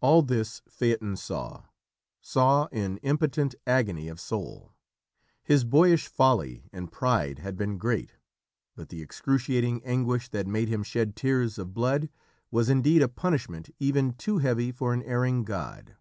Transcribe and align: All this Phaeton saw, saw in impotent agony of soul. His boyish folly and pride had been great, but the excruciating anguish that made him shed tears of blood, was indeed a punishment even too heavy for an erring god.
All 0.00 0.22
this 0.22 0.62
Phaeton 0.68 1.14
saw, 1.16 1.66
saw 2.20 2.66
in 2.72 2.96
impotent 3.04 3.54
agony 3.68 4.08
of 4.08 4.18
soul. 4.18 4.72
His 5.44 5.62
boyish 5.62 6.08
folly 6.08 6.68
and 6.72 6.90
pride 6.90 7.38
had 7.38 7.56
been 7.56 7.78
great, 7.78 8.16
but 8.74 8.88
the 8.88 9.00
excruciating 9.00 9.84
anguish 9.84 10.28
that 10.30 10.48
made 10.48 10.66
him 10.66 10.82
shed 10.82 11.14
tears 11.14 11.56
of 11.56 11.72
blood, 11.72 12.08
was 12.50 12.68
indeed 12.68 13.00
a 13.00 13.06
punishment 13.06 13.70
even 13.78 14.14
too 14.14 14.38
heavy 14.38 14.72
for 14.72 14.92
an 14.92 15.04
erring 15.04 15.44
god. 15.44 15.94